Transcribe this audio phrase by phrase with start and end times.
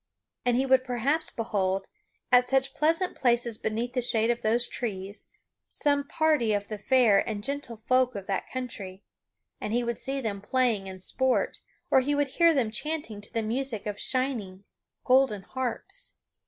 [0.45, 1.85] And he would perhaps behold,
[2.31, 5.29] at such pleasant places beneath the shade of those trees,
[5.69, 9.03] some party of the fair and gentle folk of that country;
[9.59, 11.59] and he would see them playing in sport,
[11.91, 14.63] or he would hear them chanting to the music of shining
[15.05, 16.17] golden harps.